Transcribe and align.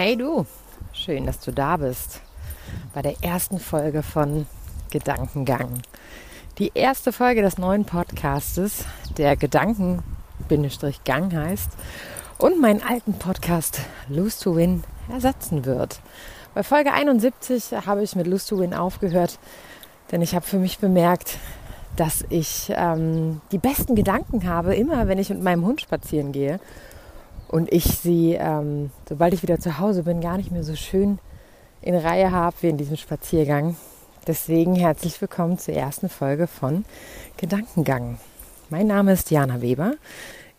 Hey 0.00 0.16
du, 0.16 0.46
schön, 0.92 1.26
dass 1.26 1.40
du 1.40 1.50
da 1.50 1.76
bist 1.76 2.20
bei 2.94 3.02
der 3.02 3.16
ersten 3.20 3.58
Folge 3.58 4.04
von 4.04 4.46
Gedankengang. 4.90 5.82
Die 6.58 6.70
erste 6.72 7.12
Folge 7.12 7.42
des 7.42 7.58
neuen 7.58 7.84
Podcastes, 7.84 8.84
der 9.16 9.36
Gedanken-Gang 9.36 11.34
heißt 11.34 11.70
und 12.38 12.60
meinen 12.60 12.82
alten 12.82 13.18
Podcast 13.18 13.80
Lose 14.08 14.38
to 14.40 14.54
Win 14.54 14.84
ersetzen 15.12 15.64
wird. 15.64 16.00
Bei 16.54 16.62
Folge 16.62 16.92
71 16.92 17.72
habe 17.86 18.02
ich 18.02 18.16
mit 18.16 18.26
Lose 18.26 18.48
to 18.48 18.58
Win 18.58 18.74
aufgehört, 18.74 19.38
denn 20.10 20.22
ich 20.22 20.34
habe 20.34 20.46
für 20.46 20.58
mich 20.58 20.78
bemerkt, 20.78 21.38
dass 21.96 22.24
ich 22.30 22.72
ähm, 22.74 23.40
die 23.52 23.58
besten 23.58 23.94
Gedanken 23.94 24.48
habe, 24.48 24.74
immer 24.74 25.08
wenn 25.08 25.18
ich 25.18 25.28
mit 25.28 25.42
meinem 25.42 25.66
Hund 25.66 25.80
spazieren 25.80 26.32
gehe 26.32 26.58
und 27.48 27.72
ich 27.72 27.84
sie, 27.84 28.34
ähm, 28.34 28.90
sobald 29.08 29.34
ich 29.34 29.42
wieder 29.42 29.60
zu 29.60 29.78
Hause 29.78 30.04
bin, 30.04 30.20
gar 30.20 30.36
nicht 30.36 30.50
mehr 30.50 30.64
so 30.64 30.74
schön 30.74 31.18
in 31.82 31.94
Reihe 31.94 32.32
habe 32.32 32.56
wie 32.60 32.68
in 32.68 32.78
diesem 32.78 32.96
Spaziergang. 32.96 33.76
Deswegen 34.26 34.74
herzlich 34.74 35.20
willkommen 35.20 35.58
zur 35.58 35.74
ersten 35.74 36.08
Folge 36.08 36.46
von 36.46 36.84
Gedankengang. 37.36 38.18
Mein 38.70 38.86
Name 38.86 39.12
ist 39.12 39.30
Jana 39.30 39.60
Weber. 39.60 39.94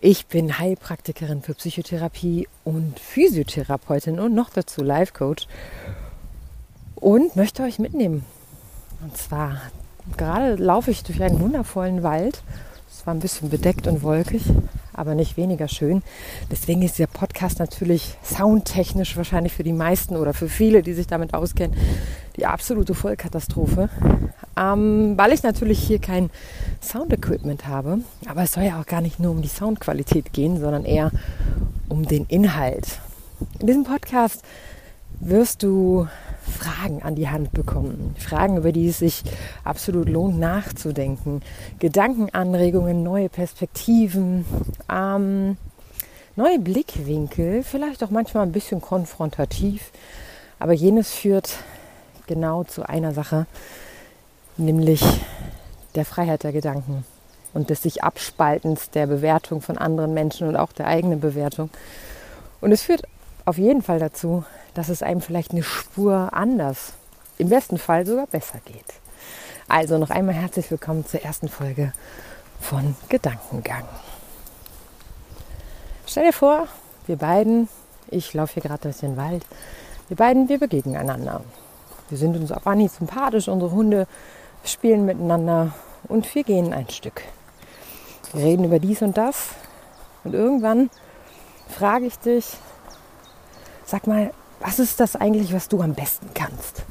Ich 0.01 0.27
bin 0.27 0.57
Heilpraktikerin 0.57 1.41
für 1.41 1.53
Psychotherapie 1.53 2.47
und 2.63 2.97
Physiotherapeutin 3.01 4.17
und 4.21 4.33
noch 4.33 4.49
dazu 4.49 4.81
Life 4.81 5.11
Coach 5.11 5.45
und 6.95 7.35
möchte 7.35 7.63
euch 7.63 7.79
mitnehmen. 7.79 8.23
Und 9.03 9.17
zwar 9.17 9.59
gerade 10.15 10.55
laufe 10.55 10.91
ich 10.91 11.03
durch 11.03 11.21
einen 11.21 11.41
wundervollen 11.41 12.01
Wald. 12.01 12.43
Es 12.89 13.05
war 13.05 13.13
ein 13.13 13.19
bisschen 13.19 13.49
bedeckt 13.49 13.87
und 13.87 14.01
wolkig, 14.01 14.43
aber 14.93 15.15
nicht 15.15 15.35
weniger 15.35 15.67
schön. 15.67 16.01
Deswegen 16.49 16.81
ist 16.81 16.97
dieser 16.97 17.07
Podcast 17.07 17.59
natürlich 17.59 18.15
soundtechnisch 18.23 19.17
wahrscheinlich 19.17 19.51
für 19.51 19.63
die 19.63 19.73
meisten 19.73 20.15
oder 20.15 20.33
für 20.33 20.47
viele, 20.47 20.81
die 20.81 20.93
sich 20.93 21.07
damit 21.07 21.33
auskennen, 21.33 21.75
die 22.39 22.45
absolute 22.45 22.95
Vollkatastrophe. 22.95 23.89
Ähm, 24.57 25.13
weil 25.17 25.31
ich 25.31 25.43
natürlich 25.43 25.79
hier 25.79 25.99
kein 25.99 26.29
Soundequipment 26.81 27.67
habe. 27.67 27.99
Aber 28.27 28.43
es 28.43 28.53
soll 28.53 28.63
ja 28.63 28.79
auch 28.79 28.85
gar 28.85 29.01
nicht 29.01 29.19
nur 29.19 29.31
um 29.31 29.41
die 29.41 29.47
Soundqualität 29.47 30.33
gehen, 30.33 30.59
sondern 30.59 30.85
eher 30.85 31.11
um 31.87 32.05
den 32.05 32.25
Inhalt. 32.25 32.99
In 33.59 33.67
diesem 33.67 33.83
Podcast 33.83 34.43
wirst 35.21 35.63
du 35.63 36.07
Fragen 36.49 37.03
an 37.03 37.15
die 37.15 37.29
Hand 37.29 37.51
bekommen. 37.51 38.15
Fragen, 38.17 38.57
über 38.57 38.71
die 38.71 38.87
es 38.87 38.99
sich 38.99 39.23
absolut 39.63 40.09
lohnt 40.09 40.39
nachzudenken. 40.39 41.41
Gedankenanregungen, 41.79 43.03
neue 43.03 43.29
Perspektiven, 43.29 44.45
ähm, 44.91 45.57
neue 46.35 46.59
Blickwinkel, 46.59 47.63
vielleicht 47.63 48.03
auch 48.03 48.09
manchmal 48.09 48.43
ein 48.43 48.51
bisschen 48.51 48.81
konfrontativ. 48.81 49.91
Aber 50.59 50.73
jenes 50.73 51.11
führt 51.13 51.59
genau 52.29 52.63
zu 52.63 52.87
einer 52.87 53.13
Sache, 53.13 53.47
nämlich 54.55 55.03
der 55.95 56.05
Freiheit 56.05 56.43
der 56.43 56.53
Gedanken 56.53 57.03
und 57.53 57.71
des 57.71 57.81
sich 57.81 58.03
Abspaltens 58.03 58.91
der 58.91 59.07
Bewertung 59.07 59.61
von 59.61 59.77
anderen 59.77 60.13
Menschen 60.13 60.47
und 60.47 60.55
auch 60.55 60.71
der 60.71 60.87
eigenen 60.87 61.19
Bewertung. 61.19 61.71
Und 62.61 62.71
es 62.71 62.83
führt 62.83 63.01
auf 63.45 63.57
jeden 63.57 63.81
Fall 63.81 63.99
dazu, 63.99 64.45
dass 64.75 64.89
es 64.89 65.01
einem 65.01 65.21
vielleicht 65.21 65.51
eine 65.51 65.63
Spur 65.63 66.29
anders, 66.31 66.93
im 67.39 67.49
besten 67.49 67.79
Fall 67.79 68.05
sogar 68.05 68.27
besser 68.27 68.59
geht. 68.63 68.85
Also 69.67 69.97
noch 69.97 70.11
einmal 70.11 70.35
herzlich 70.35 70.69
willkommen 70.69 71.05
zur 71.07 71.23
ersten 71.23 71.49
Folge 71.49 71.93
von 72.61 72.95
Gedankengang. 73.09 73.85
Stell 76.05 76.25
dir 76.25 76.33
vor, 76.33 76.67
wir 77.07 77.17
beiden, 77.17 77.69
ich 78.11 78.33
laufe 78.35 78.53
hier 78.53 78.63
gerade 78.63 78.83
durch 78.83 78.97
den 78.97 79.17
Wald, 79.17 79.45
wir 80.09 80.17
beiden, 80.17 80.47
wir 80.47 80.59
begegnen 80.59 80.95
einander. 80.95 81.41
Wir 82.09 82.17
sind 82.17 82.35
uns 82.35 82.51
auf 82.51 82.65
Anhieb 82.65 82.91
sympathisch, 82.91 83.47
unsere 83.47 83.71
Hunde 83.71 84.07
spielen 84.63 85.05
miteinander 85.05 85.73
und 86.07 86.33
wir 86.33 86.43
gehen 86.43 86.73
ein 86.73 86.89
Stück. 86.89 87.21
Wir 88.33 88.45
reden 88.45 88.65
über 88.65 88.79
dies 88.79 89.01
und 89.01 89.17
das 89.17 89.49
und 90.23 90.33
irgendwann 90.33 90.89
frage 91.67 92.05
ich 92.05 92.17
dich, 92.19 92.45
sag 93.85 94.07
mal, 94.07 94.31
was 94.59 94.79
ist 94.79 94.99
das 94.99 95.15
eigentlich, 95.15 95.53
was 95.53 95.69
du 95.69 95.81
am 95.81 95.93
besten 95.93 96.29
kannst? 96.33 96.83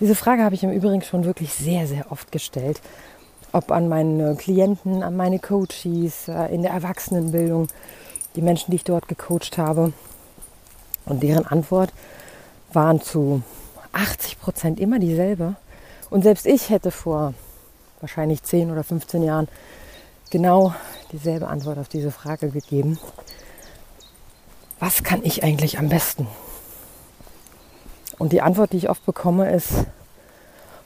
Diese 0.00 0.14
Frage 0.14 0.42
habe 0.42 0.54
ich 0.54 0.62
im 0.62 0.72
Übrigen 0.72 1.02
schon 1.02 1.24
wirklich 1.24 1.54
sehr, 1.54 1.86
sehr 1.86 2.12
oft 2.12 2.30
gestellt. 2.30 2.82
Ob 3.52 3.70
an 3.70 3.88
meine 3.88 4.36
Klienten, 4.36 5.02
an 5.02 5.16
meine 5.16 5.38
Coaches, 5.38 6.28
äh, 6.28 6.54
in 6.54 6.62
der 6.62 6.72
Erwachsenenbildung, 6.72 7.68
die 8.34 8.42
Menschen, 8.42 8.70
die 8.70 8.76
ich 8.76 8.84
dort 8.84 9.08
gecoacht 9.08 9.56
habe. 9.56 9.94
Und 11.06 11.22
deren 11.22 11.46
Antwort 11.46 11.92
waren 12.76 13.02
zu 13.02 13.42
80 13.92 14.38
Prozent 14.40 14.78
immer 14.78 15.00
dieselbe. 15.00 15.56
Und 16.10 16.22
selbst 16.22 16.46
ich 16.46 16.70
hätte 16.70 16.92
vor 16.92 17.34
wahrscheinlich 18.00 18.44
10 18.44 18.70
oder 18.70 18.84
15 18.84 19.24
Jahren 19.24 19.48
genau 20.30 20.72
dieselbe 21.10 21.48
Antwort 21.48 21.78
auf 21.78 21.88
diese 21.88 22.12
Frage 22.12 22.50
gegeben 22.50 23.00
was 24.78 25.02
kann 25.02 25.24
ich 25.24 25.42
eigentlich 25.42 25.78
am 25.78 25.88
besten? 25.88 26.26
Und 28.18 28.32
die 28.32 28.42
Antwort, 28.42 28.72
die 28.72 28.78
ich 28.78 28.88
oft 28.88 29.04
bekomme, 29.04 29.50
ist, 29.50 29.70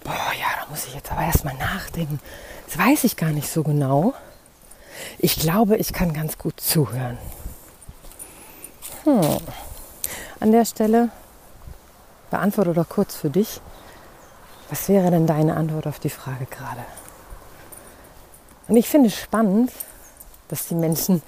boah, 0.05 0.33
ja, 0.39 0.47
da 0.61 0.71
muss 0.71 0.87
ich 0.87 0.95
jetzt 0.95 1.11
aber 1.13 1.23
erstmal 1.23 1.55
nachdenken. 1.55 2.21
Das 2.67 2.79
weiß 2.79 3.05
ich 3.05 3.17
gar 3.17 3.31
nicht 3.31 3.49
so 3.49 3.63
genau. 3.63 4.15
Ich 5.19 5.37
glaube, 5.37 5.77
ich 5.77 5.93
kann 5.93 6.13
ganz 6.13 6.39
gut 6.39 6.61
zuhören. 6.61 7.19
Hm. 9.05 9.39
An 10.41 10.53
der 10.53 10.65
Stelle 10.65 11.11
beantworte 12.31 12.73
doch 12.73 12.89
kurz 12.89 13.15
für 13.15 13.31
dich, 13.31 13.61
was 14.69 14.89
wäre 14.89 15.11
denn 15.11 15.27
deine 15.27 15.57
Antwort 15.57 15.87
auf 15.87 15.99
die 15.99 16.11
Frage 16.11 16.47
gerade? 16.47 16.85
Und 18.69 18.77
ich 18.77 18.89
finde 18.89 19.09
es 19.09 19.17
spannend, 19.17 19.73
dass 20.49 20.69
die 20.69 20.75
Menschen, 20.75 21.23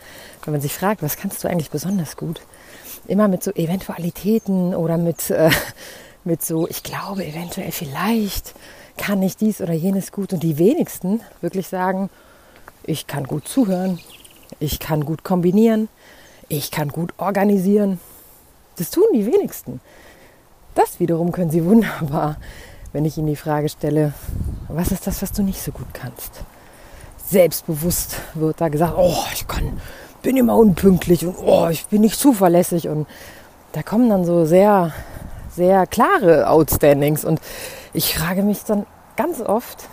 wenn 0.44 0.52
man 0.52 0.60
sich 0.60 0.74
fragt, 0.74 1.02
was 1.02 1.16
kannst 1.16 1.42
du 1.42 1.48
eigentlich 1.48 1.70
besonders 1.70 2.16
gut, 2.16 2.40
immer 3.06 3.28
mit 3.28 3.42
so 3.42 3.50
Eventualitäten 3.52 4.74
oder 4.74 4.96
mit, 4.96 5.30
äh, 5.30 5.50
mit 6.24 6.44
so, 6.44 6.68
ich 6.68 6.82
glaube, 6.82 7.24
eventuell 7.26 7.72
vielleicht 7.72 8.54
kann 8.96 9.22
ich 9.22 9.36
dies 9.36 9.60
oder 9.60 9.72
jenes 9.72 10.12
gut. 10.12 10.32
Und 10.32 10.42
die 10.42 10.58
wenigsten 10.58 11.20
wirklich 11.40 11.66
sagen, 11.68 12.10
ich 12.84 13.06
kann 13.06 13.24
gut 13.24 13.48
zuhören, 13.48 13.98
ich 14.60 14.78
kann 14.78 15.04
gut 15.04 15.24
kombinieren, 15.24 15.88
ich 16.48 16.70
kann 16.70 16.88
gut 16.88 17.14
organisieren. 17.16 17.98
Das 18.76 18.90
tun 18.90 19.04
die 19.14 19.26
wenigsten. 19.26 19.80
Das 20.74 21.00
wiederum 21.00 21.32
können 21.32 21.50
sie 21.50 21.64
wunderbar, 21.64 22.36
wenn 22.92 23.04
ich 23.04 23.18
ihnen 23.18 23.26
die 23.26 23.36
Frage 23.36 23.68
stelle, 23.68 24.12
was 24.68 24.90
ist 24.92 25.06
das, 25.06 25.22
was 25.22 25.32
du 25.32 25.42
nicht 25.42 25.62
so 25.62 25.72
gut 25.72 25.92
kannst? 25.92 26.42
Selbstbewusst 27.26 28.16
wird 28.34 28.60
da 28.60 28.68
gesagt, 28.68 28.94
oh, 28.96 29.24
ich 29.32 29.46
kann 29.46 29.80
bin 30.22 30.36
immer 30.36 30.56
unpünktlich 30.56 31.26
und 31.26 31.36
oh, 31.38 31.68
ich 31.68 31.86
bin 31.86 32.00
nicht 32.00 32.18
zuverlässig. 32.18 32.88
Und 32.88 33.06
da 33.72 33.82
kommen 33.82 34.08
dann 34.08 34.24
so 34.24 34.44
sehr, 34.44 34.92
sehr 35.54 35.86
klare 35.86 36.48
Outstandings. 36.48 37.24
Und 37.24 37.40
ich 37.92 38.16
frage 38.16 38.42
mich 38.42 38.64
dann 38.64 38.86
ganz 39.16 39.40
oft, 39.40 39.88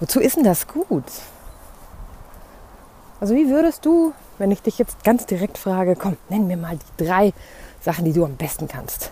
wozu 0.00 0.20
ist 0.20 0.36
denn 0.36 0.44
das 0.44 0.66
gut? 0.66 1.04
Also 3.20 3.34
wie 3.34 3.48
würdest 3.48 3.86
du, 3.86 4.12
wenn 4.36 4.50
ich 4.50 4.60
dich 4.60 4.78
jetzt 4.78 5.02
ganz 5.04 5.24
direkt 5.24 5.56
frage, 5.56 5.96
komm, 5.96 6.16
nenn 6.28 6.46
mir 6.46 6.58
mal 6.58 6.76
die 6.76 7.04
drei 7.04 7.32
Sachen, 7.80 8.04
die 8.04 8.12
du 8.12 8.24
am 8.24 8.36
besten 8.36 8.68
kannst. 8.68 9.10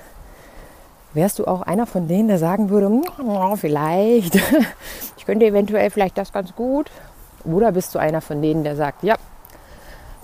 Wärst 1.14 1.38
du 1.38 1.46
auch 1.46 1.62
einer 1.62 1.86
von 1.86 2.08
denen, 2.08 2.28
der 2.28 2.38
sagen 2.38 2.70
würde, 2.70 2.90
oh, 3.24 3.56
vielleicht, 3.56 4.34
ich 5.16 5.24
könnte 5.24 5.46
eventuell 5.46 5.88
vielleicht 5.90 6.18
das 6.18 6.32
ganz 6.32 6.54
gut? 6.54 6.90
Oder 7.44 7.72
bist 7.72 7.94
du 7.94 7.98
einer 7.98 8.20
von 8.20 8.42
denen, 8.42 8.64
der 8.64 8.74
sagt, 8.74 9.02
ja, 9.04 9.16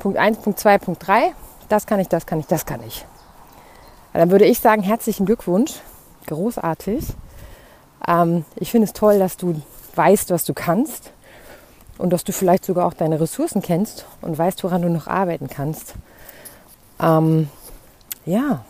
Punkt 0.00 0.18
1, 0.18 0.38
Punkt 0.38 0.58
2, 0.58 0.78
Punkt 0.78 1.06
3. 1.06 1.32
Das 1.68 1.86
kann 1.86 2.00
ich, 2.00 2.08
das 2.08 2.26
kann 2.26 2.40
ich, 2.40 2.46
das 2.46 2.66
kann 2.66 2.82
ich. 2.82 3.06
Dann 4.12 4.30
würde 4.30 4.46
ich 4.46 4.58
sagen, 4.58 4.82
herzlichen 4.82 5.26
Glückwunsch. 5.26 5.74
Großartig. 6.26 7.04
Ähm, 8.08 8.44
ich 8.56 8.70
finde 8.70 8.86
es 8.86 8.92
toll, 8.92 9.18
dass 9.18 9.36
du 9.36 9.60
weißt, 9.94 10.30
was 10.30 10.44
du 10.44 10.54
kannst 10.54 11.12
und 11.98 12.10
dass 12.10 12.24
du 12.24 12.32
vielleicht 12.32 12.64
sogar 12.64 12.86
auch 12.86 12.94
deine 12.94 13.20
Ressourcen 13.20 13.62
kennst 13.62 14.06
und 14.22 14.36
weißt, 14.36 14.64
woran 14.64 14.82
du 14.82 14.88
noch 14.88 15.06
arbeiten 15.06 15.48
kannst. 15.48 15.94
Ähm, 17.00 17.48
ja. 18.24 18.64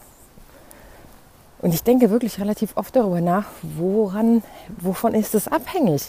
Und 1.62 1.75
ich 1.75 1.83
denke 1.83 2.11
wirklich 2.11 2.41
relativ 2.41 2.77
oft 2.77 2.97
darüber 2.97 3.21
nach, 3.21 3.45
woran, 3.62 4.43
wovon 4.79 5.15
ist 5.15 5.35
es 5.35 5.47
abhängig, 5.47 6.07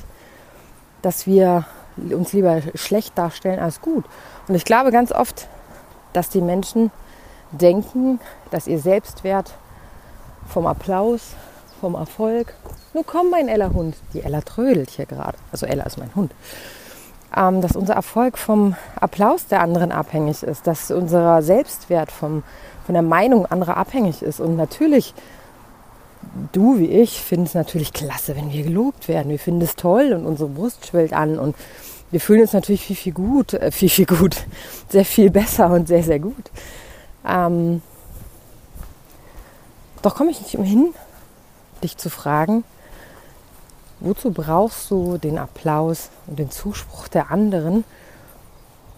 dass 1.02 1.28
wir 1.28 1.66
uns 1.98 2.32
lieber 2.34 2.62
schlecht 2.76 3.18
darstellen 3.18 3.60
als 3.60 3.82
gut. 3.82 4.06
Und 4.48 4.56
ich 4.56 4.66
glaube 4.66 4.92
ganz 4.92 5.12
oft, 5.12 5.48
dass 6.14 6.30
die 6.30 6.42
Menschen 6.42 6.92
denken, 7.52 8.20
dass 8.50 8.68
ihr 8.68 8.80
Selbstwert 8.80 9.54
vom 10.48 10.68
Applaus, 10.68 11.36
vom 11.82 11.96
Erfolg. 11.96 12.54
Nun 12.94 13.06
komm, 13.06 13.30
mein 13.30 13.48
Ella-Hund. 13.48 13.96
Die 14.14 14.22
Ella 14.22 14.42
trödelt 14.42 14.90
hier 14.92 15.06
gerade. 15.06 15.38
Also 15.52 15.66
Ella 15.66 15.84
ist 15.84 15.98
mein 15.98 16.14
Hund. 16.16 16.32
Ähm, 17.36 17.62
dass 17.62 17.76
unser 17.76 17.94
Erfolg 17.94 18.38
vom 18.38 18.76
Applaus 19.00 19.48
der 19.48 19.62
anderen 19.62 19.92
abhängig 19.92 20.44
ist, 20.44 20.68
dass 20.68 20.92
unser 20.92 21.42
Selbstwert 21.42 22.12
vom, 22.12 22.44
von 22.86 22.94
der 22.94 23.04
Meinung 23.04 23.46
anderer 23.46 23.78
abhängig 23.78 24.22
ist. 24.22 24.40
Und 24.40 24.56
natürlich, 24.58 25.14
du 26.52 26.80
wie 26.80 26.88
ich, 26.88 27.22
finden 27.22 27.46
es 27.46 27.54
natürlich 27.54 27.94
klasse, 27.94 28.36
wenn 28.36 28.52
wir 28.52 28.64
gelobt 28.64 29.08
werden. 29.08 29.30
Wir 29.30 29.40
finden 29.40 29.62
es 29.62 29.76
toll 29.76 30.14
und 30.14 30.26
unsere 30.26 30.50
Brust 30.50 30.86
schwillt 30.88 31.14
an 31.14 31.38
und 31.38 31.56
wir 32.12 32.20
fühlen 32.20 32.42
uns 32.42 32.54
natürlich 32.54 32.84
viel, 32.84 32.96
viel 32.96 33.14
gut, 33.14 33.54
äh, 33.54 33.72
viel, 33.72 33.90
viel 33.90 34.06
gut, 34.06 34.36
sehr 34.90 35.06
viel 35.06 35.30
besser 35.30 35.70
und 35.70 35.88
sehr, 35.88 36.04
sehr 36.04 36.20
gut. 36.20 36.52
Ähm, 37.26 37.82
doch 40.02 40.16
komme 40.16 40.32
ich 40.32 40.42
nicht 40.42 40.58
umhin, 40.58 40.94
dich 41.84 41.98
zu 41.98 42.10
fragen, 42.10 42.64
wozu 44.00 44.32
brauchst 44.32 44.90
du 44.90 45.18
den 45.18 45.38
Applaus 45.38 46.10
und 46.28 46.40
den 46.40 46.52
Zuspruch 46.52 47.08
der 47.08 47.32
anderen? 47.32 47.84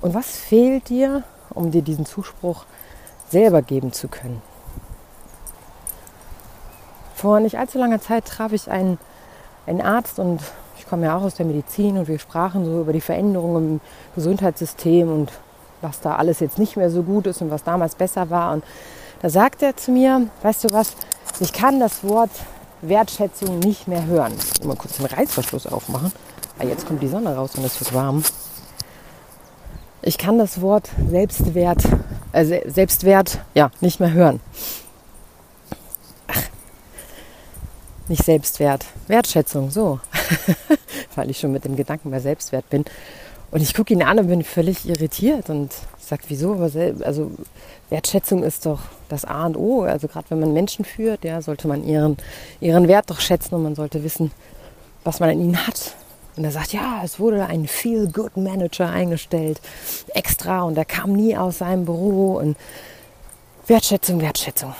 Und 0.01 0.13
was 0.13 0.37
fehlt 0.37 0.89
dir, 0.89 1.23
um 1.49 1.71
dir 1.71 1.81
diesen 1.81 2.05
Zuspruch 2.05 2.65
selber 3.29 3.61
geben 3.61 3.91
zu 3.93 4.07
können? 4.07 4.41
Vor 7.23 7.39
nicht 7.39 7.57
allzu 7.57 7.77
langer 7.77 8.01
Zeit 8.01 8.25
traf 8.25 8.51
ich 8.51 8.69
einen, 8.69 8.97
einen 9.65 9.79
Arzt 9.79 10.19
und 10.19 10.41
ich 10.77 10.85
komme 10.85 11.05
ja 11.05 11.15
auch 11.15 11.21
aus 11.21 11.35
der 11.35 11.45
Medizin 11.45 11.97
und 11.97 12.09
wir 12.09 12.19
sprachen 12.19 12.65
so 12.65 12.81
über 12.81 12.91
die 12.91 12.99
Veränderungen 12.99 13.75
im 13.75 13.81
Gesundheitssystem 14.13 15.09
und 15.09 15.31
was 15.79 16.01
da 16.01 16.17
alles 16.17 16.41
jetzt 16.41 16.59
nicht 16.59 16.75
mehr 16.75 16.89
so 16.89 17.01
gut 17.01 17.25
ist 17.27 17.41
und 17.41 17.49
was 17.49 17.63
damals 17.63 17.95
besser 17.95 18.29
war. 18.29 18.51
Und 18.51 18.65
da 19.21 19.29
sagt 19.29 19.61
er 19.61 19.77
zu 19.77 19.91
mir, 19.91 20.27
weißt 20.41 20.65
du 20.65 20.73
was, 20.73 20.97
ich 21.39 21.53
kann 21.53 21.79
das 21.79 22.03
Wort 22.03 22.29
Wertschätzung 22.81 23.59
nicht 23.59 23.87
mehr 23.87 24.05
hören. 24.05 24.33
Mal 24.65 24.75
kurz 24.75 24.97
den 24.97 25.05
Reißverschluss 25.05 25.65
aufmachen. 25.67 26.11
Ah, 26.59 26.65
jetzt 26.65 26.85
kommt 26.85 27.01
die 27.01 27.07
Sonne 27.07 27.37
raus 27.37 27.55
und 27.55 27.63
es 27.63 27.79
wird 27.79 27.93
warm. 27.93 28.21
Ich 30.01 30.17
kann 30.17 30.37
das 30.37 30.59
Wort 30.59 30.89
Selbstwert, 31.09 31.83
äh, 32.33 32.69
Selbstwert, 32.69 33.39
ja, 33.53 33.71
nicht 33.79 34.01
mehr 34.01 34.11
hören. 34.11 34.41
Nicht 38.07 38.23
Selbstwert, 38.23 38.85
Wertschätzung, 39.07 39.69
so. 39.69 39.99
Weil 41.15 41.29
ich 41.29 41.39
schon 41.39 41.51
mit 41.51 41.65
dem 41.65 41.75
Gedanken 41.75 42.11
bei 42.11 42.19
Selbstwert 42.19 42.69
bin. 42.69 42.85
Und 43.51 43.61
ich 43.61 43.73
gucke 43.73 43.93
ihn 43.93 44.01
an 44.01 44.17
und 44.17 44.27
bin 44.27 44.43
völlig 44.43 44.87
irritiert 44.87 45.49
und 45.49 45.71
sage, 45.99 46.23
wieso? 46.27 46.53
Also 47.03 47.31
Wertschätzung 47.89 48.41
ist 48.41 48.65
doch 48.65 48.79
das 49.09 49.25
A 49.25 49.45
und 49.45 49.55
O. 49.55 49.83
Also 49.83 50.07
gerade 50.07 50.25
wenn 50.31 50.39
man 50.39 50.53
Menschen 50.53 50.85
führt, 50.85 51.23
ja, 51.23 51.41
sollte 51.41 51.67
man 51.67 51.83
ihren, 51.83 52.17
ihren 52.59 52.87
Wert 52.87 53.11
doch 53.11 53.19
schätzen 53.19 53.53
und 53.55 53.63
man 53.63 53.75
sollte 53.75 54.03
wissen, 54.03 54.31
was 55.03 55.19
man 55.19 55.29
an 55.29 55.39
ihnen 55.39 55.67
hat. 55.67 55.93
Und 56.35 56.45
er 56.45 56.51
sagt, 56.51 56.73
ja, 56.73 57.01
es 57.03 57.19
wurde 57.19 57.45
ein 57.45 57.67
Feel-Good-Manager 57.67 58.89
eingestellt, 58.89 59.61
extra, 60.15 60.63
und 60.63 60.75
er 60.75 60.85
kam 60.85 61.13
nie 61.13 61.37
aus 61.37 61.59
seinem 61.59 61.85
Büro. 61.85 62.39
Und 62.39 62.57
Wertschätzung, 63.67 64.19
Wertschätzung. 64.19 64.73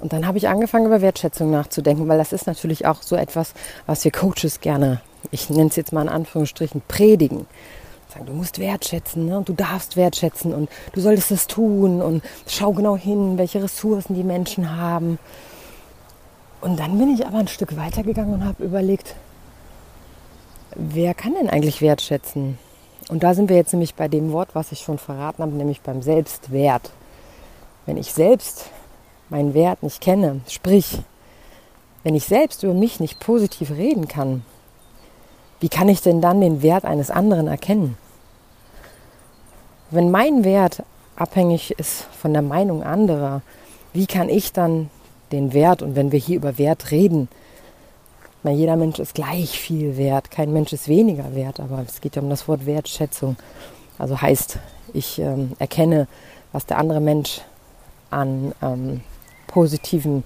Und 0.00 0.12
dann 0.12 0.26
habe 0.26 0.38
ich 0.38 0.48
angefangen, 0.48 0.86
über 0.86 1.00
Wertschätzung 1.00 1.50
nachzudenken, 1.50 2.08
weil 2.08 2.18
das 2.18 2.32
ist 2.32 2.46
natürlich 2.46 2.86
auch 2.86 3.02
so 3.02 3.16
etwas, 3.16 3.52
was 3.86 4.04
wir 4.04 4.10
Coaches 4.10 4.60
gerne, 4.60 5.00
ich 5.30 5.50
nenne 5.50 5.68
es 5.68 5.76
jetzt 5.76 5.92
mal 5.92 6.02
in 6.02 6.08
Anführungsstrichen, 6.08 6.82
predigen 6.88 7.46
sagen, 8.10 8.26
du 8.26 8.32
musst 8.32 8.58
wertschätzen 8.58 9.26
ne? 9.26 9.38
und 9.38 9.48
du 9.48 9.52
darfst 9.52 9.96
wertschätzen 9.96 10.52
und 10.52 10.68
du 10.92 11.00
solltest 11.00 11.30
es 11.30 11.46
tun 11.46 12.02
und 12.02 12.22
schau 12.46 12.72
genau 12.72 12.96
hin, 12.96 13.38
welche 13.38 13.62
Ressourcen 13.62 14.14
die 14.14 14.24
Menschen 14.24 14.76
haben. 14.76 15.18
Und 16.60 16.78
dann 16.78 16.98
bin 16.98 17.14
ich 17.14 17.26
aber 17.26 17.38
ein 17.38 17.48
Stück 17.48 17.76
weiter 17.76 18.02
gegangen 18.02 18.34
und 18.34 18.44
habe 18.44 18.64
überlegt, 18.64 19.14
wer 20.74 21.14
kann 21.14 21.34
denn 21.34 21.48
eigentlich 21.48 21.80
wertschätzen? 21.80 22.58
Und 23.08 23.22
da 23.22 23.34
sind 23.34 23.48
wir 23.48 23.56
jetzt 23.56 23.72
nämlich 23.72 23.94
bei 23.94 24.08
dem 24.08 24.32
Wort, 24.32 24.50
was 24.54 24.72
ich 24.72 24.80
schon 24.80 24.98
verraten 24.98 25.42
habe, 25.42 25.52
nämlich 25.52 25.80
beim 25.80 26.02
Selbstwert. 26.02 26.90
Wenn 27.86 27.96
ich 27.96 28.12
selbst 28.12 28.66
meinen 29.30 29.54
Wert 29.54 29.82
nicht 29.82 30.00
kenne, 30.00 30.40
sprich, 30.48 30.98
wenn 32.02 32.14
ich 32.14 32.24
selbst 32.24 32.62
über 32.62 32.74
mich 32.74 33.00
nicht 33.00 33.20
positiv 33.20 33.70
reden 33.70 34.08
kann, 34.08 34.44
wie 35.60 35.68
kann 35.68 35.88
ich 35.88 36.00
denn 36.02 36.20
dann 36.20 36.40
den 36.40 36.62
Wert 36.62 36.84
eines 36.84 37.10
anderen 37.10 37.46
erkennen? 37.46 37.96
Wenn 39.90 40.10
mein 40.10 40.44
Wert 40.44 40.82
abhängig 41.16 41.72
ist 41.78 42.06
von 42.18 42.32
der 42.32 42.42
Meinung 42.42 42.82
anderer, 42.82 43.42
wie 43.92 44.06
kann 44.06 44.28
ich 44.28 44.52
dann 44.52 44.88
den 45.32 45.52
Wert, 45.52 45.82
und 45.82 45.96
wenn 45.96 46.12
wir 46.12 46.18
hier 46.18 46.36
über 46.36 46.58
Wert 46.58 46.90
reden, 46.90 47.28
weil 48.42 48.56
jeder 48.56 48.76
Mensch 48.76 48.98
ist 48.98 49.14
gleich 49.14 49.58
viel 49.58 49.98
wert, 49.98 50.30
kein 50.30 50.52
Mensch 50.52 50.72
ist 50.72 50.88
weniger 50.88 51.34
wert, 51.34 51.60
aber 51.60 51.84
es 51.86 52.00
geht 52.00 52.16
ja 52.16 52.22
um 52.22 52.30
das 52.30 52.48
Wort 52.48 52.64
Wertschätzung. 52.64 53.36
Also 53.98 54.20
heißt, 54.20 54.58
ich 54.94 55.18
ähm, 55.18 55.52
erkenne, 55.58 56.08
was 56.52 56.64
der 56.64 56.78
andere 56.78 57.00
Mensch 57.00 57.42
an 58.10 58.52
ähm, 58.62 59.02
positiven 59.50 60.22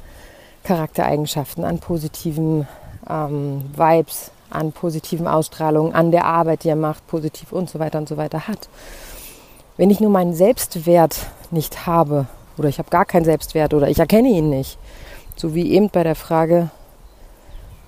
Charaktereigenschaften, 0.65 1.65
an 1.65 1.79
positiven 1.79 2.69
ähm, 3.09 3.65
Vibes, 3.75 4.31
an 4.51 4.73
positiven 4.73 5.27
Ausstrahlungen, 5.27 5.95
an 5.95 6.11
der 6.11 6.27
Arbeit, 6.27 6.65
die 6.65 6.69
er 6.69 6.77
macht, 6.77 7.07
positiv 7.07 7.53
und 7.53 7.71
so 7.71 7.79
weiter 7.79 7.99
und 7.99 8.09
so 8.09 8.17
weiter 8.17 8.47
hat. 8.47 8.69
Wenn 9.77 9.91
ich 9.91 10.01
nur 10.01 10.11
meinen 10.11 10.35
Selbstwert 10.35 11.27
nicht 11.51 11.87
habe 11.87 12.27
oder 12.57 12.69
ich 12.69 12.79
habe 12.79 12.91
gar 12.91 13.05
keinen 13.05 13.25
Selbstwert 13.25 13.75
oder 13.75 13.89
ich 13.89 13.99
erkenne 13.99 14.29
ihn 14.29 14.51
nicht, 14.51 14.79
so 15.37 15.55
wie 15.55 15.73
eben 15.73 15.91
bei 15.91 16.05
der 16.05 16.15
Frage, 16.15 16.71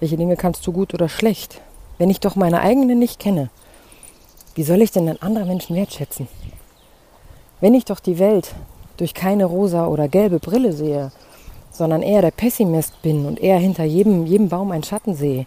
welche 0.00 0.16
Dinge 0.16 0.36
kannst 0.36 0.66
du 0.66 0.72
gut 0.72 0.94
oder 0.94 1.08
schlecht, 1.08 1.60
wenn 1.98 2.10
ich 2.10 2.20
doch 2.20 2.34
meine 2.34 2.60
eigenen 2.60 2.98
nicht 2.98 3.20
kenne, 3.20 3.50
wie 4.54 4.64
soll 4.64 4.82
ich 4.82 4.90
denn 4.90 5.06
dann 5.06 5.18
andere 5.20 5.44
Menschen 5.44 5.76
wertschätzen? 5.76 6.28
Wenn 7.60 7.74
ich 7.74 7.84
doch 7.84 8.00
die 8.00 8.18
Welt 8.18 8.54
durch 8.96 9.14
keine 9.14 9.44
rosa 9.44 9.86
oder 9.86 10.08
gelbe 10.08 10.40
Brille 10.40 10.72
sehe, 10.72 11.12
sondern 11.76 12.02
eher 12.02 12.22
der 12.22 12.30
Pessimist 12.30 13.02
bin 13.02 13.26
und 13.26 13.40
eher 13.40 13.58
hinter 13.58 13.84
jedem, 13.84 14.26
jedem 14.26 14.48
Baum 14.48 14.72
einen 14.72 14.82
Schatten 14.82 15.14
sehe, 15.14 15.46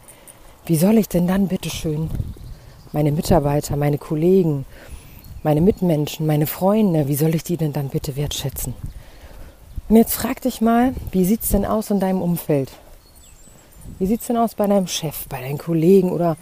wie 0.66 0.76
soll 0.76 0.98
ich 0.98 1.10
denn 1.10 1.28
dann 1.28 1.48
bitteschön 1.48 2.10
meine 2.92 3.12
Mitarbeiter, 3.12 3.76
meine 3.76 3.98
Kollegen, 3.98 4.66
meine 5.44 5.62
Mitmenschen, 5.62 6.26
meine 6.26 6.48
Freunde, 6.48 7.08
wie 7.08 7.16
soll 7.16 7.36
ich 7.36 7.44
die 7.44 7.58
denn 7.58 7.74
dann 7.74 7.90
bitte 7.90 8.16
wertschätzen? 8.16 8.74
Und 9.88 9.96
jetzt 9.96 10.14
frag 10.14 10.42
dich 10.42 10.62
mal, 10.62 10.94
wie 11.12 11.26
sieht 11.26 11.42
es 11.42 11.50
denn 11.50 11.66
aus 11.66 11.90
in 11.90 12.00
deinem 12.00 12.22
Umfeld? 12.22 12.72
Wie 13.98 14.06
sieht 14.06 14.22
es 14.22 14.28
denn 14.28 14.38
aus 14.38 14.54
bei 14.54 14.68
deinem 14.68 14.88
Chef, 14.88 15.28
bei 15.28 15.42
deinen 15.42 15.58
Kollegen 15.58 16.12
oder 16.12 16.38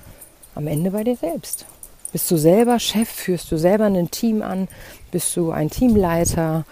am 0.55 0.67
Ende 0.67 0.91
bei 0.91 1.03
dir 1.03 1.15
selbst? 1.15 1.65
Bist 2.11 2.29
du 2.31 2.37
selber 2.37 2.79
Chef? 2.79 3.07
Führst 3.07 3.51
du 3.51 3.57
selber 3.57 3.85
ein 3.85 4.11
Team 4.11 4.41
an? 4.41 4.67
Bist 5.11 5.35
du 5.37 5.51
ein 5.51 5.69
Teamleiter? 5.69 6.65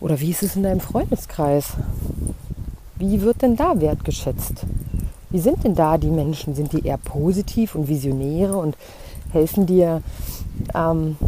Oder 0.00 0.20
wie 0.20 0.30
ist 0.30 0.42
es 0.42 0.56
in 0.56 0.64
deinem 0.64 0.80
Freundeskreis? 0.80 1.72
Wie 2.98 3.20
wird 3.20 3.42
denn 3.42 3.56
da 3.56 3.78
wertgeschätzt? 3.78 4.64
Wie 5.28 5.38
sind 5.38 5.64
denn 5.64 5.74
da 5.74 5.98
die 5.98 6.10
Menschen? 6.10 6.54
Sind 6.54 6.72
die 6.72 6.86
eher 6.86 6.96
positiv 6.96 7.74
und 7.74 7.88
Visionäre 7.88 8.56
und 8.56 8.74
helfen 9.32 9.66
dir, 9.66 10.02
ähm, 10.74 11.18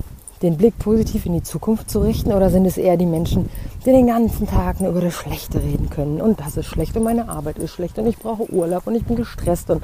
den 0.41 0.57
Blick 0.57 0.79
positiv 0.79 1.27
in 1.27 1.35
die 1.35 1.43
Zukunft 1.43 1.91
zu 1.91 2.01
richten? 2.01 2.33
Oder 2.33 2.49
sind 2.49 2.65
es 2.65 2.79
eher 2.79 2.97
die 2.97 3.05
Menschen, 3.05 3.51
die 3.85 3.91
den 3.91 4.07
ganzen 4.07 4.47
Tag 4.47 4.81
nur 4.81 4.93
über 4.93 5.03
das 5.03 5.13
Schlechte 5.13 5.63
reden 5.63 5.91
können? 5.91 6.23
Und 6.23 6.41
das 6.41 6.57
ist 6.57 6.65
schlecht 6.65 6.97
und 6.97 7.03
meine 7.03 7.29
Arbeit 7.29 7.59
ist 7.59 7.73
schlecht 7.73 7.99
und 7.99 8.07
ich 8.07 8.17
brauche 8.17 8.51
Urlaub 8.51 8.87
und 8.87 8.95
ich 8.95 9.05
bin 9.05 9.17
gestresst. 9.17 9.69
Und 9.69 9.83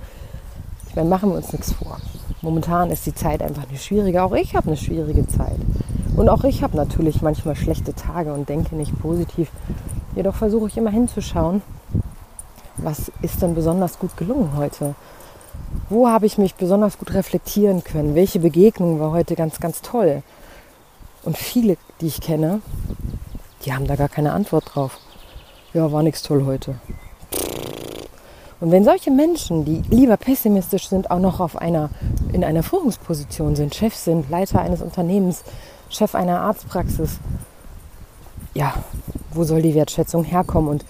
ich 0.89 0.97
meine, 0.97 1.11
machen 1.11 1.29
wir 1.29 1.37
uns 1.37 1.53
nichts 1.53 1.73
vor. 1.73 1.99
Momentan 2.41 2.91
ist 2.91 3.05
die 3.05 3.15
Zeit 3.15 3.43
einfach 3.43 3.69
eine 3.69 3.79
schwierige. 3.79 4.23
Auch 4.23 4.33
ich 4.33 4.57
habe 4.57 4.69
eine 4.69 4.79
schwierige 4.79 5.27
Zeit. 5.29 5.59
Und 6.17 6.31
auch 6.31 6.45
ich 6.45 6.63
habe 6.63 6.79
natürlich 6.79 7.21
manchmal 7.21 7.57
schlechte 7.57 7.93
Tage 7.93 8.33
und 8.33 8.49
denke 8.49 8.75
nicht 8.75 8.99
positiv. 9.03 9.51
Jedoch 10.17 10.37
versuche 10.37 10.69
ich 10.69 10.79
immer 10.79 10.91
hinzuschauen 10.91 11.61
was 12.85 13.11
ist 13.23 13.43
denn 13.43 13.55
besonders 13.55 13.99
gut 13.99 14.17
gelungen 14.17 14.57
heute? 14.57 14.95
Wo 15.89 16.09
habe 16.09 16.27
ich 16.27 16.39
mich 16.39 16.55
besonders 16.55 16.99
gut 16.99 17.15
reflektieren 17.15 17.83
können? 17.83 18.15
Welche 18.15 18.41
Begegnung 18.41 19.01
war 19.01 19.13
heute 19.13 19.35
ganz, 19.35 19.59
ganz 19.61 19.81
toll? 19.83 20.23
Und 21.23 21.39
viele, 21.39 21.77
die 22.01 22.07
ich 22.07 22.21
kenne, 22.21 22.61
die 23.65 23.73
haben 23.73 23.87
da 23.87 23.97
gar 23.97 24.09
keine 24.09 24.33
Antwort 24.33 24.75
drauf. 24.75 24.99
Ja, 25.73 25.91
war 25.91 26.03
nichts 26.03 26.23
toll 26.23 26.45
heute. 26.45 26.77
Und 28.61 28.71
wenn 28.71 28.85
solche 28.85 29.11
Menschen, 29.11 29.65
die 29.65 29.83
lieber 29.91 30.17
pessimistisch 30.17 30.89
sind, 30.89 31.11
auch 31.11 31.19
noch 31.19 31.41
auf 31.41 31.57
einer, 31.57 31.91
in 32.33 32.45
einer 32.45 32.63
Führungsposition 32.63 33.57
sind, 33.57 33.75
Chef 33.75 33.95
sind, 33.95 34.31
Leiter 34.31 34.61
eines 34.61 34.81
Unternehmens, 34.81 35.43
Chef 35.89 36.15
einer 36.15 36.41
Arztpraxis, 36.41 37.19
ja, 38.55 38.75
wo 39.35 39.45
soll 39.45 39.63
die 39.63 39.75
Wertschätzung 39.75 40.25
herkommen? 40.25 40.71
Und 40.71 40.85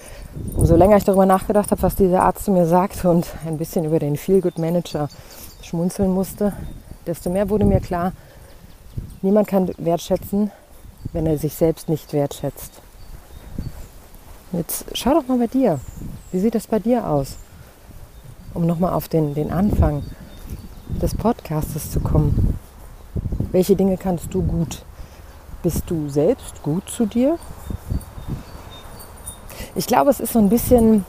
umso 0.57 0.77
länger 0.77 0.97
ich 0.97 1.05
darüber 1.05 1.27
nachgedacht 1.27 1.71
habe, 1.71 1.83
was 1.83 1.97
dieser 1.97 2.23
Arzt 2.23 2.45
zu 2.45 2.51
mir 2.51 2.67
sagte 2.67 3.11
und 3.11 3.27
ein 3.47 3.59
bisschen 3.59 3.85
über 3.85 3.99
den 3.99 4.17
Feel 4.17 4.41
Good 4.41 4.59
Manager 4.59 5.09
schmunzeln 5.63 6.13
musste, 6.13 6.53
desto 7.07 7.31
mehr 7.31 7.49
wurde 7.51 7.65
mir 7.65 7.81
klar, 7.81 8.13
niemand 9.23 9.49
kann 9.49 9.71
wertschätzen, 9.79 10.51
wenn 11.13 11.27
er 11.27 11.39
sich 11.39 11.55
selbst 11.55 11.89
nicht 11.89 12.13
wertschätzt. 12.13 12.81
Jetzt 14.53 14.85
schau 14.93 15.15
doch 15.15 15.27
mal 15.27 15.39
bei 15.39 15.49
dir. 15.49 15.81
Wie 16.31 16.39
sieht 16.39 16.55
das 16.55 16.67
bei 16.67 16.79
dir 16.79 17.09
aus? 17.09 17.37
um 18.55 18.67
nochmal 18.67 18.93
auf 18.93 19.09
den, 19.09 19.35
den 19.35 19.51
Anfang 19.51 20.05
des 21.03 21.15
Podcastes 21.15 21.91
zu 21.91 22.01
kommen. 22.01 22.57
Welche 23.51 23.77
Dinge 23.77 23.97
kannst 23.97 24.33
du 24.33 24.43
gut? 24.43 24.85
Bist 25.63 25.83
du 25.89 26.09
selbst 26.09 26.63
gut 26.63 26.89
zu 26.89 27.07
dir? 27.07 27.39
Ich 29.77 29.87
glaube, 29.89 30.11
es 30.11 30.21
ist 30.21 30.33
so 30.33 30.39
ein 30.39 30.49
bisschen, 30.49 31.05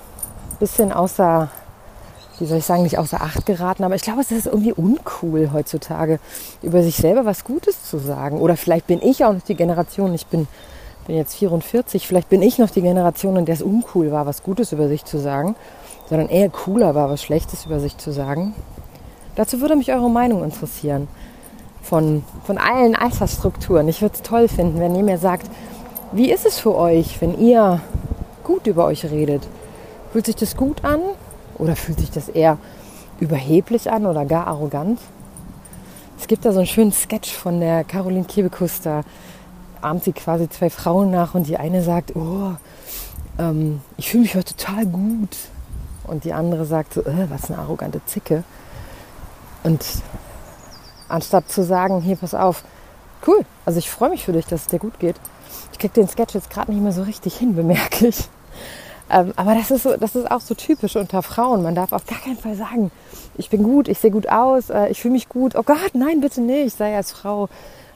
bisschen 0.60 0.91
außer, 0.91 1.50
wie 2.39 2.45
soll 2.48 2.57
ich 2.57 2.65
sagen, 2.65 2.81
nicht 2.81 2.98
außer 2.98 3.22
Acht 3.22 3.45
geraten, 3.45 3.84
aber 3.84 3.93
ich 3.93 4.01
glaube, 4.01 4.22
es 4.22 4.31
ist 4.31 4.48
irgendwie 4.48 4.74
uncool 4.74 5.51
heutzutage, 5.53 6.19
über 6.63 6.81
sich 6.81 6.95
selber 6.95 7.25
was 7.25 7.43
Gutes 7.43 7.84
zu 7.84 8.00
sagen. 8.00 8.39
Oder 8.41 8.57
vielleicht 8.57 8.88
bin 8.88 9.03
ich 9.03 9.24
auch 9.24 9.34
noch 9.34 9.43
die 9.43 9.53
Generation, 9.53 10.15
ich 10.15 10.25
bin, 10.25 10.48
bin 11.05 11.15
jetzt 11.15 11.36
44, 11.36 12.07
vielleicht 12.07 12.29
bin 12.29 12.41
ich 12.41 12.57
noch 12.57 12.72
die 12.72 12.81
Generation, 12.81 13.36
in 13.36 13.45
der 13.45 13.53
es 13.53 13.62
uncool 13.62 14.12
war, 14.12 14.25
was 14.25 14.41
Gutes 14.41 14.72
über 14.72 14.88
sich 14.88 15.05
zu 15.05 15.19
sagen, 15.19 15.55
sondern 16.10 16.27
eher 16.27 16.50
cooler 16.50 16.95
war, 16.95 17.12
was 17.12 17.22
Schlechtes 17.22 17.67
über 17.67 17.79
sich 17.79 17.98
zu 17.98 18.12
sagen. 18.12 18.55
Dazu 19.36 19.62
würde 19.62 19.75
mich 19.75 19.93
eure 19.93 20.10
Meinung 20.10 20.43
interessieren. 20.43 21.07
Von, 21.84 22.24
von 22.45 22.57
allen 22.57 22.95
Altersstrukturen. 22.95 23.88
Ich 23.89 24.01
würde 24.01 24.15
es 24.15 24.24
toll 24.24 24.48
finden, 24.48 24.79
wenn 24.79 24.95
ihr 24.95 25.03
mir 25.03 25.19
sagt, 25.19 25.51
wie 26.13 26.31
ist 26.31 26.48
es 26.48 26.57
für 26.57 26.74
euch, 26.74 27.22
wenn 27.22 27.39
ihr 27.39 27.79
gut 28.45 28.67
über 28.67 28.85
euch 28.85 29.03
redet? 29.03 29.45
Fühlt 30.13 30.27
sich 30.27 30.37
das 30.37 30.55
gut 30.55 30.85
an 30.85 31.01
oder 31.57 31.75
fühlt 31.75 31.99
sich 31.99 32.11
das 32.11 32.29
eher 32.29 32.57
überheblich 33.19 33.91
an 33.91 34.05
oder 34.05 34.23
gar 34.23 34.47
arrogant? 34.47 34.99
Es 36.17 36.27
gibt 36.27 36.45
da 36.45 36.53
so 36.53 36.59
einen 36.59 36.67
schönen 36.67 36.93
Sketch 36.93 37.33
von 37.33 37.59
der 37.59 37.83
Caroline 37.83 38.23
Kebekus, 38.23 38.79
da 38.79 39.01
ahmt 39.81 40.05
sie 40.05 40.13
quasi 40.13 40.49
zwei 40.49 40.69
Frauen 40.69 41.11
nach 41.11 41.35
und 41.35 41.47
die 41.47 41.57
eine 41.57 41.83
sagt, 41.83 42.15
oh, 42.15 42.53
ähm, 43.37 43.81
ich 43.97 44.09
fühle 44.09 44.23
mich 44.23 44.35
heute 44.35 44.55
total 44.55 44.85
gut. 44.85 45.35
Und 46.07 46.23
die 46.23 46.33
andere 46.33 46.65
sagt 46.65 46.93
so, 46.93 47.01
äh, 47.01 47.29
was 47.29 47.49
eine 47.49 47.59
arrogante 47.59 47.99
Zicke. 48.05 48.43
Und 49.63 49.83
anstatt 51.09 51.51
zu 51.51 51.63
sagen, 51.63 52.01
hier, 52.01 52.15
pass 52.15 52.33
auf, 52.33 52.63
cool, 53.27 53.45
also 53.65 53.79
ich 53.79 53.89
freue 53.89 54.09
mich 54.09 54.23
für 54.23 54.33
dich, 54.33 54.45
dass 54.45 54.61
es 54.61 54.67
dir 54.67 54.79
gut 54.79 54.99
geht. 54.99 55.15
Ich 55.71 55.79
kriege 55.79 55.93
den 55.93 56.07
Sketch 56.07 56.35
jetzt 56.35 56.49
gerade 56.49 56.71
nicht 56.71 56.81
mehr 56.81 56.91
so 56.91 57.03
richtig 57.03 57.35
hin, 57.35 57.55
bemerke 57.55 58.07
ich. 58.07 58.29
Ähm, 59.09 59.33
aber 59.35 59.53
das 59.53 59.69
ist, 59.71 59.83
so, 59.83 59.95
das 59.97 60.15
ist 60.15 60.29
auch 60.31 60.41
so 60.41 60.55
typisch 60.55 60.95
unter 60.95 61.21
Frauen. 61.21 61.62
Man 61.62 61.75
darf 61.75 61.91
auf 61.93 62.05
gar 62.07 62.19
keinen 62.19 62.38
Fall 62.38 62.55
sagen, 62.55 62.91
ich 63.38 63.50
bin 63.50 63.63
gut, 63.63 63.88
ich 63.88 64.00
sehe 64.00 64.12
gut 64.12 64.29
aus, 64.29 64.69
äh, 64.69 64.88
ich 64.88 65.01
fühle 65.01 65.13
mich 65.13 65.29
gut. 65.29 65.55
Oh 65.55 65.63
Gott, 65.63 65.91
nein, 65.93 66.21
bitte 66.21 66.41
nicht. 66.41 66.67
Ich 66.67 66.74
sei 66.74 66.95
als 66.95 67.12
Frau 67.12 67.50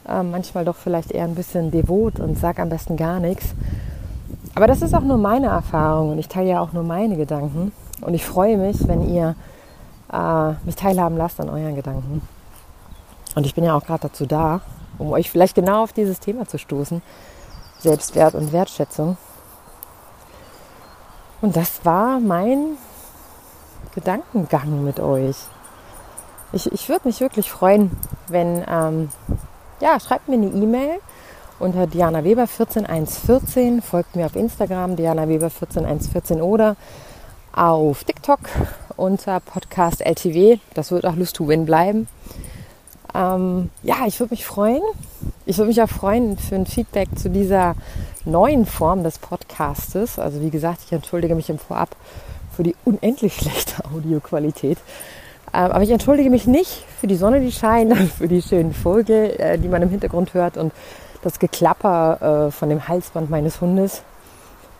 äh, 0.08 0.22
manchmal 0.24 0.66
doch 0.66 0.75
vielleicht 0.75 1.12
eher 1.12 1.24
ein 1.24 1.36
bisschen 1.36 1.72
devot 1.72 2.20
und 2.20 2.38
sage 2.38 2.62
am 2.62 2.70
besten 2.70 2.96
gar 2.96 3.20
nichts. 3.20 3.56
Aber 4.56 4.68
das 4.68 4.82
ist 4.82 4.94
auch 4.94 5.01
nur 5.01 5.18
meine 5.18 5.48
Erfahrung 5.48 6.12
und 6.12 6.20
ich 6.20 6.28
teile 6.28 6.50
ja 6.50 6.60
auch 6.62 6.74
nur 6.74 6.84
meine 6.84 7.18
Gedanken. 7.18 7.72
Und 8.01 8.13
ich 8.13 8.25
freue 8.25 8.58
mich, 8.58 8.88
wenn 8.88 9.10
ihr 9.10 9.36
äh, 10.12 10.54
mich 10.66 10.75
teilhaben 10.75 11.18
lasst 11.18 11.39
an 11.39 11.50
euren 11.50 11.75
Gedanken. 11.75 12.22
Und 13.36 13.46
ich 13.46 13.56
bin 13.56 13.63
ja 13.63 13.75
auch 13.75 13.86
gerade 13.86 14.01
dazu 14.04 14.25
da, 14.25 14.62
um 14.98 15.12
euch 15.12 15.30
vielleicht 15.30 15.56
genau 15.56 15.84
auf 15.84 15.94
dieses 15.94 16.20
Thema 16.20 16.48
zu 16.48 16.58
stoßen. 16.58 17.01
Selbstwert 17.80 18.36
und 18.36 18.51
Wertschätzung. 18.51 19.18
Und 21.41 21.55
das 21.55 21.86
war 21.86 22.19
mein 22.19 22.77
Gedankengang 23.96 24.84
mit 24.84 25.00
euch. 25.00 25.38
Ich, 26.51 26.72
ich 26.72 26.89
würde 26.89 27.08
mich 27.08 27.22
wirklich 27.22 27.51
freuen, 27.51 27.91
wenn, 28.27 28.63
ähm, 28.67 29.10
ja, 29.79 30.00
schreibt 30.00 30.27
mir 30.27 30.36
eine 30.36 30.48
E-Mail 30.48 31.00
unter 31.60 31.88
Diana 31.88 32.24
Weber 32.24 32.48
14114, 32.48 33.81
folgt 33.81 34.15
mir 34.15 34.25
auf 34.25 34.36
Instagram 34.36 34.96
Diana 34.96 35.27
Weber 35.27 35.50
14114 35.50 36.41
oder 36.41 36.75
auf 37.53 38.03
TikTok 38.03 38.39
unter 38.98 39.39
Podcast 39.39 40.01
LTW. 40.01 40.60
Das 40.74 40.91
wird 40.91 41.05
auch 41.05 41.15
Lust 41.15 41.36
to 41.36 41.48
Win 41.48 41.65
bleiben. 41.65 42.08
Ähm, 43.13 43.69
ja, 43.84 44.05
ich 44.05 44.19
würde 44.19 44.34
mich 44.34 44.46
freuen. 44.46 44.81
Ich 45.46 45.58
würde 45.58 45.69
mich 45.69 45.81
auch 45.81 45.89
freuen 45.89 46.38
für 46.38 46.55
ein 46.55 46.65
Feedback 46.65 47.10
zu 47.17 47.29
dieser 47.29 47.75
neuen 48.30 48.66
Form 48.66 49.04
des 49.04 49.18
Podcastes. 49.20 50.20
Also 50.20 50.42
wie 50.42 50.50
gesagt, 50.50 50.80
ich 50.86 50.92
entschuldige 50.92 51.36
mich 51.36 51.50
im 51.50 51.60
Vorab 51.60 51.90
für 52.56 52.64
die 52.64 52.76
unendlich 52.86 53.34
schlechte 53.38 53.84
Audioqualität. 53.86 54.78
Ähm, 55.54 55.72
aber 55.72 55.82
ich 55.82 55.90
entschuldige 55.90 56.30
mich 56.30 56.48
nicht 56.48 56.86
für 57.00 57.08
die 57.08 57.16
Sonne, 57.16 57.40
die 57.40 57.52
scheint, 57.52 57.98
für 58.18 58.28
die 58.28 58.42
schönen 58.42 58.74
Vögel, 58.74 59.36
äh, 59.40 59.58
die 59.58 59.68
man 59.68 59.82
im 59.82 59.90
Hintergrund 59.90 60.34
hört 60.34 60.58
und 60.58 60.74
das 61.22 61.40
Geklapper 61.40 62.48
äh, 62.48 62.52
von 62.52 62.70
dem 62.70 62.88
Halsband 62.88 63.30
meines 63.30 63.62
Hundes. 63.62 64.04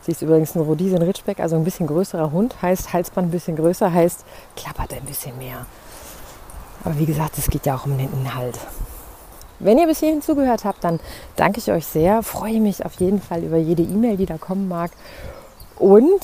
Sie 0.01 0.12
ist 0.12 0.22
übrigens 0.22 0.56
ein 0.56 0.62
Rhodesian 0.62 1.01
Ridgeback, 1.01 1.39
also 1.39 1.56
ein 1.56 1.63
bisschen 1.63 1.88
größerer 1.88 2.32
Hund. 2.32 2.62
Heißt 2.62 2.94
Halsband 2.94 3.27
ein 3.27 3.32
bisschen 3.32 3.58
größer, 3.58 3.91
heißt 3.91 4.24
klappert 4.56 4.94
ein 4.94 5.03
bisschen 5.03 5.38
mehr. 5.38 5.65
Aber 6.86 6.98
wie 6.98 7.06
gesagt, 7.06 7.38
es 7.38 7.50
geht 7.50 7.65
ja 7.65 7.75
auch 7.75 7.86
um 7.86 7.98
den 7.98 8.10
Inhalt. 8.13 8.58
Wenn 9.59 9.77
ihr 9.77 9.87
bis 9.87 9.99
hierhin 9.99 10.21
zugehört 10.21 10.63
habt, 10.65 10.83
dann 10.83 10.99
danke 11.35 11.59
ich 11.59 11.71
euch 11.71 11.85
sehr. 11.85 12.23
Freue 12.23 12.61
mich 12.61 12.85
auf 12.85 12.99
jeden 12.99 13.21
Fall 13.21 13.43
über 13.43 13.57
jede 13.57 13.83
E-Mail, 13.83 14.17
die 14.17 14.25
da 14.25 14.37
kommen 14.37 14.67
mag. 14.67 14.91
Und 15.77 16.23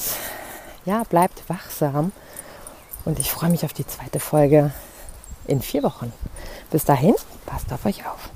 ja, 0.85 1.03
bleibt 1.03 1.49
wachsam. 1.49 2.11
Und 3.03 3.19
ich 3.19 3.31
freue 3.31 3.49
mich 3.49 3.65
auf 3.65 3.73
die 3.73 3.85
zweite 3.85 4.19
Folge 4.19 4.71
in 5.47 5.61
vier 5.61 5.83
Wochen. 5.83 6.11
Bis 6.71 6.85
dahin, 6.85 7.15
passt 7.45 7.71
auf 7.71 7.85
euch 7.85 8.05
auf. 8.07 8.29